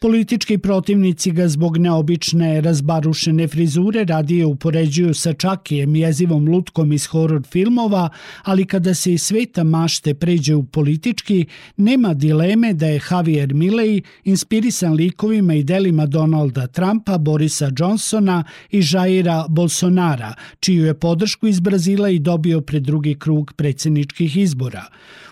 [0.00, 7.42] Politički protivnici ga zbog neobične razbarušene frizure radije upoređuju sa Čakijem, jezivom lutkom iz horror
[7.42, 8.08] filmova,
[8.42, 14.02] ali kada se iz sveta mašte pređe u politički, nema dileme da je Javier Milei
[14.24, 21.60] inspirisan likovima i delima Donalda Trumpa, Borisa Johnsona i Jaira Bolsonara, čiju je podršku iz
[21.60, 24.84] Brazila i dobio pred drugi krug predsjedničkih izbora.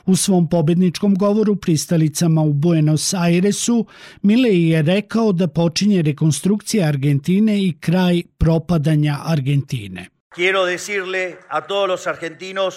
[0.06, 3.86] U svom pobedničkom govoru pristalicama u Buenos Airesu,
[4.22, 10.06] Milei je rekao da počinje rekonstrukcija Argentine i kraj propadanja Argentine.
[10.36, 12.74] Quiero decirle a todos los argentinos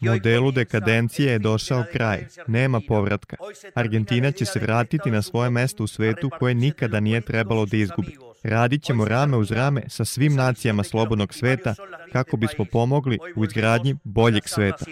[0.00, 2.26] Modelu dekadencije je došao kraj.
[2.46, 3.36] Nema povratka.
[3.74, 8.16] Argentina će se vratiti na svoje mesto u svetu koje nikada nije trebalo da izgubi.
[8.42, 11.74] Radit ćemo rame uz rame sa svim nacijama slobodnog sveta
[12.12, 14.84] kako bismo pomogli u izgradnji boljeg sveta.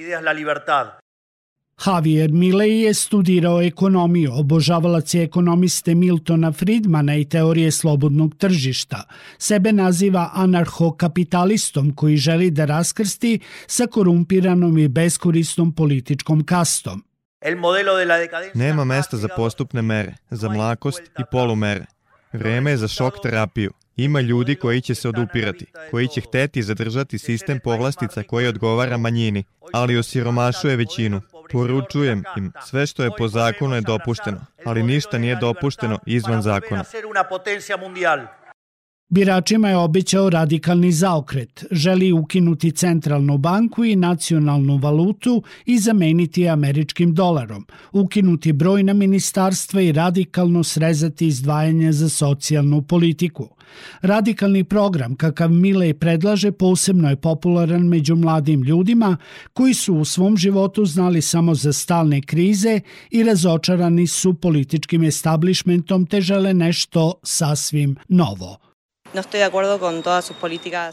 [1.84, 9.02] Javier Milei je studirao ekonomiju, obožavalac je ekonomiste Miltona Friedmana i teorije slobodnog tržišta.
[9.38, 17.04] Sebe naziva anarhokapitalistom koji želi da raskrsti sa korumpiranom i beskorisnom političkom kastom.
[18.54, 21.86] Nema mesta za postupne mere, za mlakost i polumere.
[22.32, 23.72] Vreme je za šok terapiju.
[23.96, 29.44] Ima ljudi koji će se odupirati, koji će hteti zadržati sistem povlastica koji odgovara manjini,
[29.72, 31.20] ali osiromašuje većinu.
[31.52, 36.84] Poručujem im, sve što je po zakonu je dopušteno, ali ništa nije dopušteno izvan zakona.
[39.08, 47.14] Biračima je obećao radikalni zaokret, želi ukinuti centralnu banku i nacionalnu valutu i zameniti američkim
[47.14, 53.48] dolarom, ukinuti brojna ministarstva i radikalno srezati izdvajanje za socijalnu politiku.
[54.02, 59.16] Radikalni program kakav Milej predlaže posebno je popularan među mladim ljudima
[59.52, 66.06] koji su u svom životu znali samo za stalne krize i razočarani su političkim establishmentom
[66.06, 68.65] te žele nešto sasvim novo.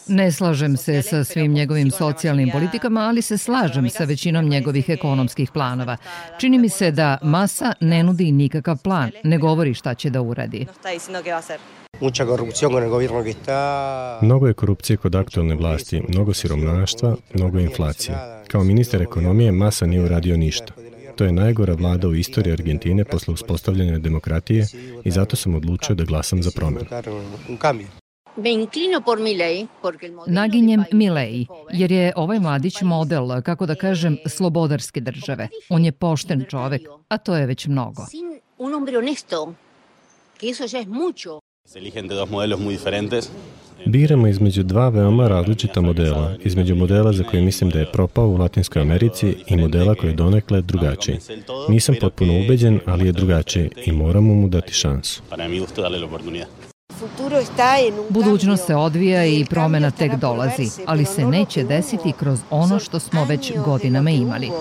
[0.08, 5.52] Ne slažem se sa svim njegovim socijalnim politikama, ali se slažem sa većinom njegovih ekonomskih
[5.52, 5.98] planova.
[6.40, 10.66] Čini mi se da masa ne nudi nikakav plan, ne govori šta će da uradi.
[14.22, 18.18] Mnogo je korupcije kod aktualne vlasti, mnogo siromaštva, mnogo inflacije.
[18.48, 20.74] Kao ministar ekonomije Masa nije uradio ništa.
[21.16, 24.68] To je najgora vlada u istoriji Argentine posle uspostavljanja demokratije
[25.04, 26.86] i zato sam odlučio da glasam za promenu.
[30.28, 35.48] Naginjem Milei, jer je ovaj mladić model, kako da kažem, slobodarske države.
[35.70, 38.06] On je pošten čovek, a to je već mnogo.
[43.86, 48.38] Biramo između dva veoma različita modela, između modela za koji mislim da je propao u
[48.38, 51.20] Latinskoj Americi i modela koji je donekle drugačiji.
[51.70, 55.22] Nisam potpuno ubeđen, ali je drugačiji i moramo mu dati šansu.
[58.10, 63.26] Budućnost se odvija i promena tek dolazi, ali se neće desiti kroz ono što smo
[63.26, 64.52] već godinama imali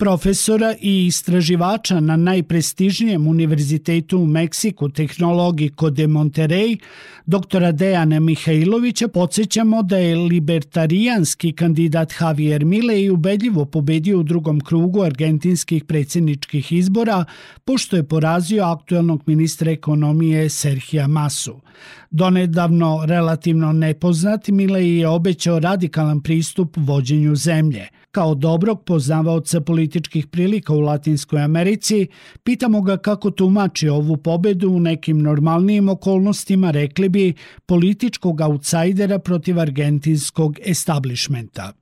[0.00, 6.78] profesora i istraživača na najprestižnijem univerzitetu u Meksiku tehnologiko de Monterey,
[7.26, 15.02] doktora Dejana Mihajlovića, podsjećamo da je libertarijanski kandidat Javier Milei ubedljivo pobedio u drugom krugu
[15.02, 17.24] argentinskih predsjedničkih izbora,
[17.64, 21.60] pošto je porazio aktuelnog ministra ekonomije Serhija Masu.
[22.10, 30.72] Donedavno relativno nepoznat, Milei je obećao radikalan pristup vođenju zemlje– Kao dobrog poznavaoca političkih prilika
[30.74, 32.08] u Latinskoj Americi,
[32.44, 37.34] pitamo ga kako tumači ovu pobedu u nekim normalnijim okolnostima, rekli bi,
[37.68, 41.72] političkog autsajdera protiv argentinskog establishmenta.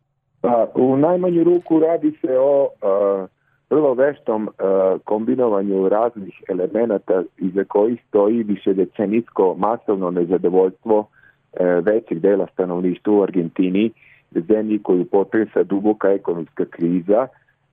[0.41, 3.27] Pa, u najmanju ruku radi se o a,
[3.71, 12.19] vrlo veštom a, kombinovanju raznih elemenata iza kojih stoji više decenijsko masovno nezadovoljstvo a, većeg
[12.19, 13.91] dela stanovništva u Argentini
[14.33, 17.27] zemlji koju potresa duboka ekonomska kriza,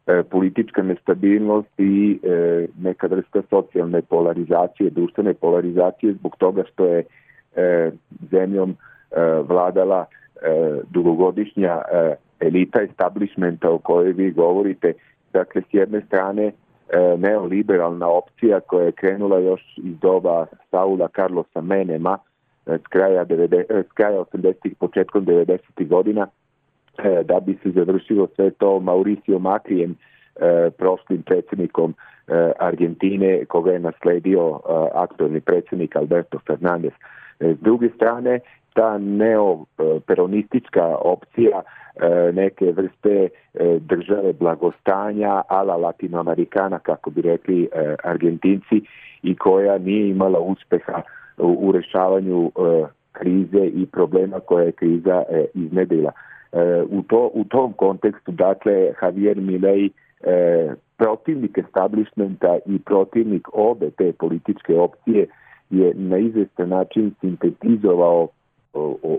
[0.08, 7.04] e, politička nestabilnost i e, neka vrsta socijalne polarizacije, društvene polarizacije zbog toga što je
[7.56, 7.92] e,
[8.32, 8.76] zemljom
[9.48, 10.06] vladala
[10.90, 11.82] dugogodišnja
[12.40, 14.94] elita establishmenta o kojoj vi govorite.
[15.34, 16.52] Dakle, s jedne strane
[17.18, 22.18] neoliberalna opcija koja je krenula još iz doba Saula Carlosa Menema,
[22.66, 26.28] s kraja, 90, s kraja 80-ih, početkom 90-ih godina,
[27.24, 29.96] da bi se završilo sve to Mauricio Macrijem,
[30.36, 31.94] e, prošlim predsjednikom
[32.28, 34.60] e, Argentine, koga je nasledio
[34.94, 36.92] aktualni predsjednik Alberto Fernandez.
[37.40, 38.40] S druge strane,
[38.74, 41.62] ta neoperonistička opcija
[42.34, 43.30] neke vrste
[43.80, 47.70] države blagostanja ala latinoamerikana, kako bi rekli
[48.04, 48.82] argentinci,
[49.24, 51.02] i koja nije imala uspeha
[51.38, 52.52] u rešavanju
[53.12, 56.12] krize i problema koje je kriza iznedila.
[56.90, 59.90] U, to, u tom kontekstu, dakle, Javier Milei
[60.98, 65.28] protivnik establishmenta i protivnik obe te političke opcije
[65.70, 68.28] je na izvestan način sintetizovao,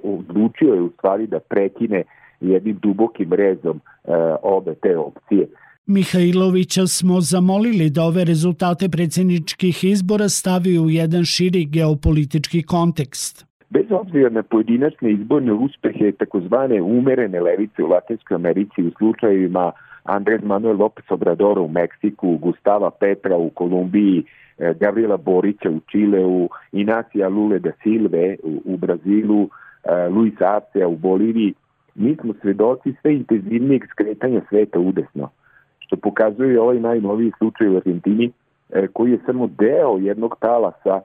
[0.04, 2.02] odlučio je u stvari da prekine
[2.40, 4.10] jednim dubokim rezom e,
[4.42, 5.46] obe te opcije.
[5.86, 13.46] Mihajlovića smo zamolili da ove rezultate predsjedničkih izbora stavi u jedan širi geopolitički kontekst.
[13.70, 19.72] Bez obzira na pojedinačne izborne uspehe takozvane umerene levice u Latinskoj Americi u slučajevima
[20.04, 24.24] Andres Manuel Lopez Obrador u Meksiku, Gustava Petra u Kolumbiji,
[24.58, 29.48] e, Gabriela Borića u Čileu, Inacija Lule da Silve u, u Brazilu,
[29.84, 31.54] e, Luis Arcea u Boliviji,
[31.94, 35.30] mi smo svedoci sve intenzivnijeg skretanja sveta udesno,
[35.78, 38.30] što pokazuje ovaj najnoviji slučaj u Argentini,
[38.70, 41.00] e, koji je samo deo jednog talasa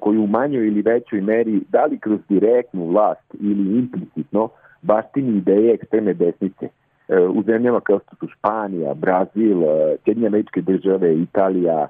[0.00, 4.48] koji u manjoj ili većoj meri, da li kroz direktnu vlast ili implicitno,
[4.82, 6.68] baštini ideje ekstremne desnice–
[7.08, 11.88] E, u zemljama kao što su Španija, Brazil, e, Sjedinje američke države, Italija, e,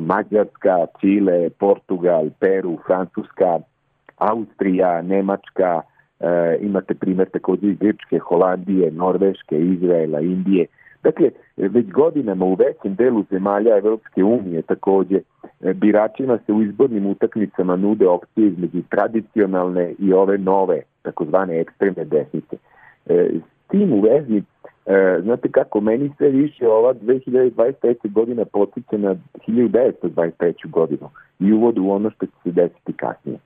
[0.00, 3.58] Mađarska, Čile, Portugal, Peru, Francuska,
[4.18, 5.80] Austrija, Nemačka,
[6.60, 10.66] imate primjer takođe iz Grčke, Holandije, Norveške, Izraela, Indije.
[11.04, 15.20] Dakle, već godinama u većem delu zemalja Evropske unije takođe
[15.74, 22.56] biračima se u izbornim utakmicama nude opcije između tradicionalne i ove nove, takozvane ekstremne desnice
[23.70, 24.42] tim u vezi,
[24.86, 28.12] e, znate kako, meni sve više ova 2025.
[28.12, 29.16] godina potiče na
[29.48, 30.70] 1925.
[30.70, 31.08] godinu
[31.40, 33.38] i uvod u ono što će se desiti kasnije.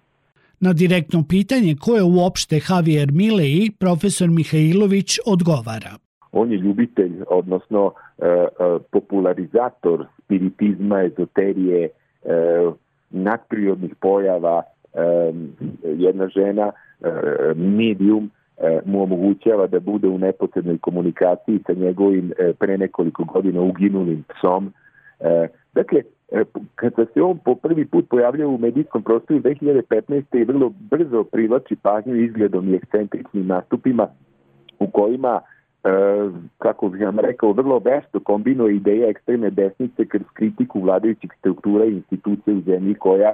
[0.61, 6.08] Na direktno pitanje ko je uopšte Javier Milei, profesor Mihajlović odgovara.
[6.33, 8.47] On je ljubitelj, odnosno e, e,
[8.91, 11.91] popularizator spiritizma, ezoterije, e,
[13.11, 14.63] nadprirodnih pojava,
[15.83, 16.73] jedna žena,
[17.57, 18.31] medium,
[18.85, 24.73] mu omogućava da bude u neposrednoj komunikaciji sa njegovim pre nekoliko godina uginulim psom.
[25.75, 26.03] Dakle,
[26.75, 30.41] kada se on po prvi put pojavljao u medijskom prostoru 2015.
[30.41, 34.09] i vrlo brzo privlači pažnju izgledom i ekscentričnim nastupima
[34.79, 35.41] u kojima
[36.59, 41.93] kako bih vam rekao, vrlo vešto kombinuje ideje ekstremne desnice kroz kritiku vladajućih struktura i
[41.93, 43.33] institucija u zemlji koja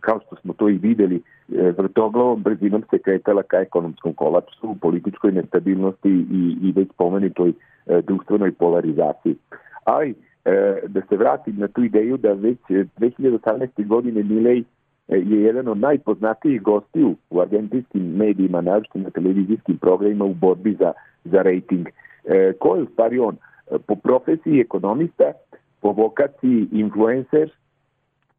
[0.00, 5.32] kao što smo to i videli, e, vrtoglavom brzinom se kretala ka ekonomskom kolapsu, političkoj
[5.32, 9.36] nestabilnosti i, i već pomenutoj e, društvenoj polarizaciji.
[9.84, 10.14] Ali,
[10.44, 13.86] e, da se vratim na tu ideju da već 2018.
[13.86, 14.64] godine Milej
[15.08, 20.92] je jedan od najpoznatijih gostiju u argentinskim medijima, naročito na televizijskim programima u borbi za,
[21.24, 21.88] za rating.
[22.58, 23.36] ko je u stvari on?
[23.86, 25.32] Po profesiji ekonomista,
[25.80, 27.50] po vokaciji influencer,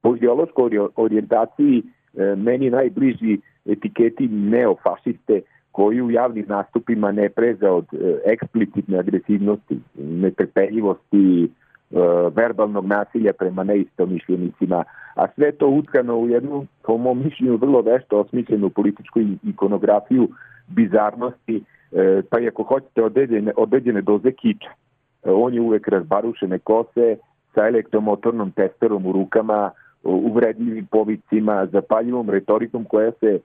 [0.01, 5.41] po ideološkoj orijentaciji e, meni najbliži etiketi neofašiste
[5.71, 11.47] koji u javnim nastupima ne preza od e, eksplicitne agresivnosti, netrpeljivosti, e,
[12.35, 14.83] verbalnog nasilja prema neistomišljenicima,
[15.15, 20.27] a sve to utkano u jednu, po mom mišljenju, vrlo vešto osmišljenu političku ikonografiju
[20.67, 21.63] bizarnosti,
[22.29, 24.69] pa i ako hoćete određene, određene doze kiča.
[25.23, 27.17] On je uvek razbarušene kose
[27.53, 29.71] sa elektromotornom testerom u rukama,
[30.03, 33.39] uvredljivim povicima, zapaljivom retorikom koja se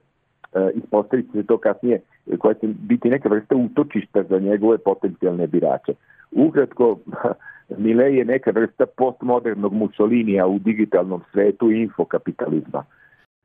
[0.53, 2.01] e, ispostaviti se to kasnije,
[2.39, 5.93] koja će biti neka vrsta utočišta za njegove potencijalne birače.
[6.31, 6.99] Ukratko,
[7.83, 12.83] Milej je neka vrsta postmodernog Mussolinija u digitalnom svetu i infokapitalizma.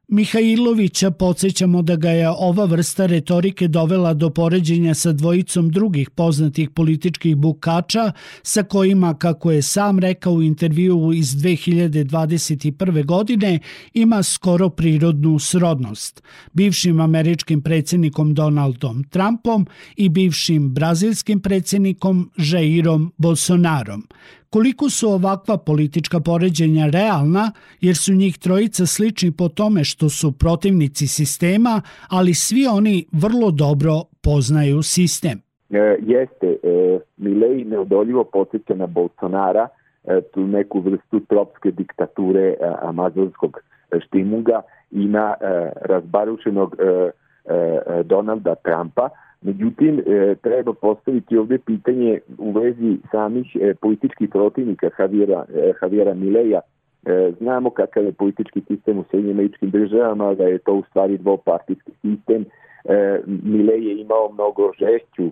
[0.08, 6.70] Mihajlovića podsjećamo da ga je ova vrsta retorike dovela do poređenja sa dvojicom drugih poznatih
[6.70, 13.04] političkih bukača sa kojima, kako je sam rekao u intervju iz 2021.
[13.04, 13.58] godine,
[13.94, 16.22] ima skoro prirodnu srodnost.
[16.52, 24.06] Bivšim američkim predsjednikom Donaldom Trumpom i bivšim brazilskim predsjednikom Jairom Bolsonarom,
[24.56, 27.44] Koliko su ovakva politička poređenja realna,
[27.80, 31.74] jer su njih trojica slični po tome što su protivnici sistema,
[32.10, 33.92] ali svi oni vrlo dobro
[34.24, 35.36] poznaju sistem.
[35.70, 39.68] E, jeste, e, Milei neodoljivo podsjeća na Bolsonara,
[40.04, 43.60] e, tu neku vrstu tropske diktature e, amazonskog
[44.06, 49.08] štimunga i na e, razbarušenog e, e, Donalda Trumpa,
[49.46, 56.14] Međutim, e, treba postaviti ovde pitanje u vezi samih e, političkih protivnika Javiera, e, Javiera
[56.14, 56.60] Mileja.
[57.38, 61.92] Znamo kakav je politički sistem u Sjedinjim američkim državama, da je to u stvari dvopartijski
[62.02, 62.44] sistem,
[63.26, 65.30] Milej je imao mnogo žešću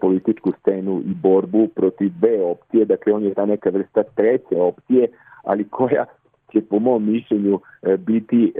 [0.00, 5.08] političku scenu i borbu protiv dve opcije, dakle on je ta neka vrsta treće opcije,
[5.42, 6.04] ali koja
[6.52, 7.60] će po mom mišljenju
[7.98, 8.52] biti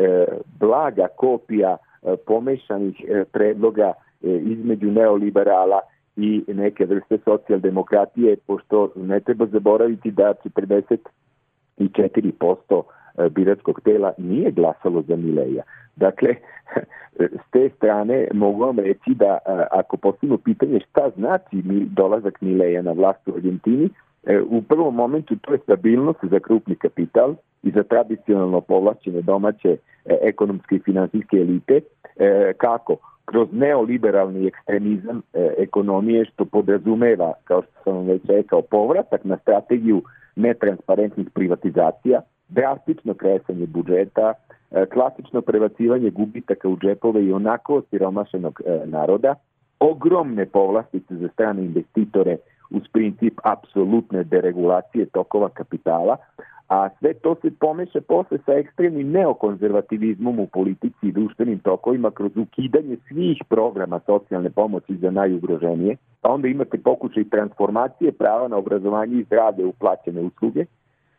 [0.61, 1.77] blaga kopija
[2.27, 2.97] pomešanih
[3.33, 5.81] predloga između neoliberala
[6.19, 10.35] i neke vrste socijaldemokratije, pošto ne treba zaboraviti da
[11.79, 12.83] 44%
[13.19, 15.63] e, biračkog tela nije glasalo za Mileja.
[15.97, 16.35] Dakle,
[17.47, 19.39] s te strane mogu vam reći da e,
[19.71, 21.63] ako postavimo pitanje šta znači
[21.97, 23.89] dolazak Mileja na vlast u Argentini,
[24.27, 29.77] e, u prvom momentu to je stabilnost za krupni kapital i za tradicionalno povlašćene domaće
[30.05, 31.81] ekonomske i finansijske elite.
[32.57, 32.97] Kako?
[33.29, 40.03] Kroz neoliberalni ekstremizam e, ekonomije što podrazumeva, kao što sam već rekao, povratak na strategiju
[40.37, 48.87] netransparentnih privatizacija, drastično kresanje budžeta, e, klasično prebacivanje gubitaka u džepove i onako siromašenog e,
[48.87, 49.35] naroda,
[49.81, 52.37] ogromne povlastice za strane investitore
[52.71, 56.17] uz princip apsolutne deregulacije tokova kapitala,
[56.69, 62.37] a sve to se pomeša posle sa ekstremnim neokonzervativizmom u politici i društvenim tokovima kroz
[62.37, 69.17] ukidanje svih programa socijalne pomoći za najugroženije, pa onda imate pokušaj transformacije prava na obrazovanje
[69.17, 70.65] i zdravlje u plaćene usluge,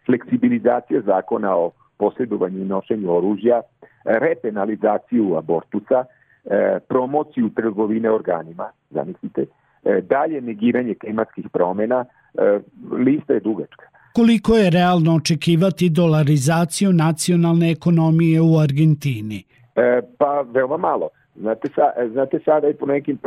[0.05, 3.61] fleksibilizacija zakona o posjedovanju i nošenju oružja,
[4.05, 6.05] repenalizaciju abortusa,
[6.45, 9.45] e, promociju trgovine organima, zamislite,
[9.83, 12.59] e, dalje negiranje klimatskih promena, e,
[12.91, 13.98] lista je dugačka.
[14.19, 19.43] Koliko je realno očekivati dolarizaciju nacionalne ekonomije u Argentini?
[19.75, 21.09] E, pa veoma malo.
[21.35, 23.17] Znate, sa, znate sada i po nekim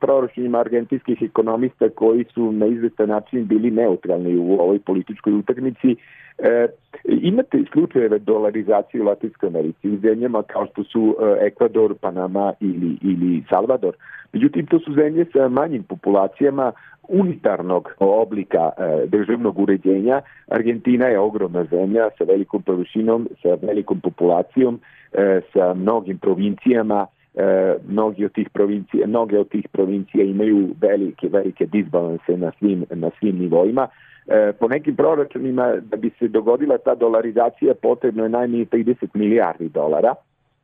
[0.00, 5.96] proračunima argentinskih ekonomista koji su na izvestan način bili neutralni u ovoj političkoj utakmici,
[6.38, 6.66] e,
[7.04, 12.96] imate slučajeve dolarizacije u Latinskoj Americi u zemljama kao što su e, Ekvador, Panama ili,
[13.02, 13.94] ili Salvador.
[14.32, 16.72] Međutim, to su zemlje sa manjim populacijama
[17.08, 20.20] unitarnog oblika e, državnog uređenja.
[20.48, 24.80] Argentina je ogromna zemlja sa velikom površinom, sa velikom populacijom,
[25.12, 31.28] e, sa mnogim provincijama, e, mnogi od tih provincija, mnoge od tih provincija imaju velike,
[31.28, 33.88] velike disbalanse na svim, na svim nivoima.
[34.26, 39.68] E, po nekim proračunima da bi se dogodila ta dolarizacija potrebno je najmanje 30 milijardi
[39.68, 40.14] dolara.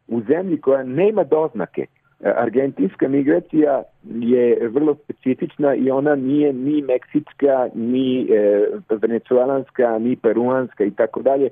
[0.09, 1.87] U zemlji koja nema doznake
[2.25, 10.85] Argentinska migracija je vrlo specifična i ona nije ni meksička, ni e, venecuelanska, ni peruanska
[10.85, 11.49] i tako dalje.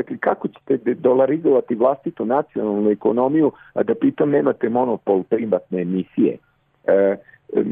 [0.00, 6.36] Dakle, kako ćete dolarizovati vlastitu nacionalnu ekonomiju, a da pritom nemate monopol privatne emisije?
[6.86, 7.16] E,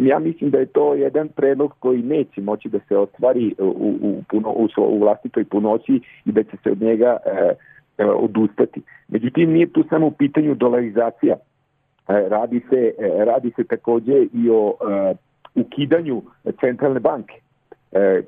[0.01, 4.23] ja mislim da je to jedan predlog koji neće moći da se ostvari u, u,
[4.31, 7.55] puno, u, u vlastitoj punoći i da će se od njega e,
[7.99, 8.83] e odustati.
[9.09, 11.37] Međutim, nije tu samo u pitanju dolarizacija
[12.09, 15.15] E, radi se, e, radi se takođe i o e,
[15.55, 16.23] ukidanju
[16.61, 17.35] centralne banke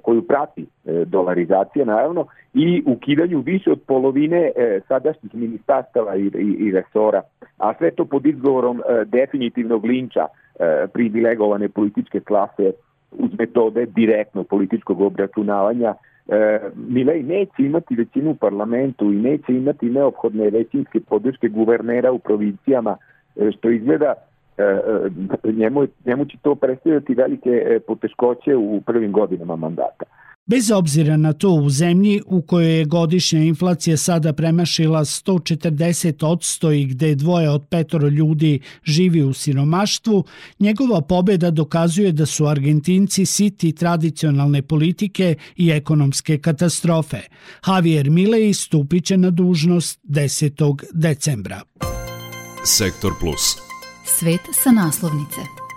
[0.02, 0.66] koju prati
[1.04, 4.50] dolarizacija naravno i ukidanju više od polovine
[4.88, 7.22] sadašnjih ministarstava i, i, i resora,
[7.58, 10.26] a sve to pod izgovorom definitivnog linča
[10.92, 12.72] privilegovane političke klase
[13.12, 15.94] uz metode direktnog političkog obračunavanja.
[16.74, 22.96] Milej neće imati većinu u parlamentu i neće imati neophodne većinske podrške guvernera u provincijama
[23.36, 24.29] E, što izgleda e, e,
[25.44, 30.04] njemu, njemu će to predstavljati velike poteškoće u prvim godinama mandata.
[30.46, 36.72] Bez obzira na to u zemlji u kojoj je godišnja inflacija sada premašila 140 odsto
[36.72, 40.24] i gde dvoje od petoro ljudi živi u siromaštvu,
[40.58, 47.18] njegova pobeda dokazuje da su Argentinci siti tradicionalne politike i ekonomske katastrofe.
[47.66, 50.84] Javier Milei stupiće na dužnost 10.
[50.92, 51.60] decembra.
[52.64, 53.69] Sektor Plus.
[54.10, 55.69] Svet sa naslovnice.